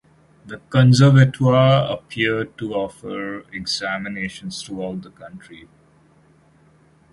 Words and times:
The 0.47 0.57
Conservatoire 0.71 1.85
appeared 1.95 2.57
to 2.57 2.73
offer 2.73 3.41
examinations 3.51 4.59
throughout 4.63 5.03
the 5.03 5.11
country. 5.11 5.69